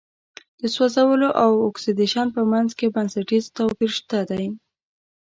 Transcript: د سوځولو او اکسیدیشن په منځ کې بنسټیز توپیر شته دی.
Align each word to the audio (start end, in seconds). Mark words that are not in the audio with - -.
د 0.59 0.61
سوځولو 0.75 1.29
او 1.43 1.51
اکسیدیشن 1.69 2.27
په 2.35 2.41
منځ 2.51 2.69
کې 2.77 2.93
بنسټیز 2.95 3.45
توپیر 3.57 3.91
شته 3.97 4.19
دی. 4.29 4.45